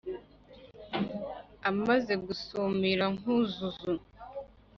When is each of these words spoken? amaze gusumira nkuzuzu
amaze 1.69 2.13
gusumira 2.25 3.05
nkuzuzu 3.17 3.91